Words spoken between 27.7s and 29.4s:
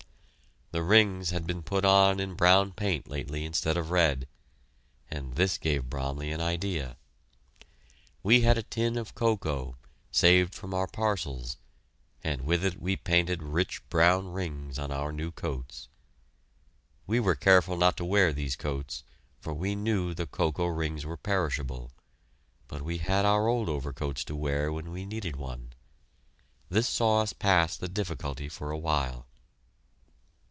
the difficulty for a while.